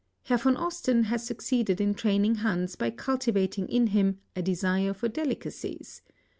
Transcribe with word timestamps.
"Herr 0.23 0.39
voh 0.39 0.55
(Jsten 0.55 1.03
has 1.03 1.23
succeeded 1.27 1.79
In 1.79 1.93
train* 1.93 2.25
ing 2.25 2.35
Hans 2.37 2.75
by 2.75 2.89
cultivating 2.89 3.67
In 3.67 3.89
hiiir'a 3.89 4.17
desii« 4.41 4.95
for 4.95 5.07
delicacies. 5.09 6.01